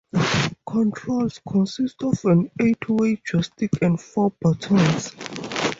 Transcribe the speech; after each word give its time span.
Controls 0.65 1.39
consist 1.47 2.01
of 2.01 2.25
an 2.25 2.49
eight-way 2.59 3.21
joystick 3.23 3.79
and 3.83 4.01
four 4.01 4.31
buttons. 4.41 5.13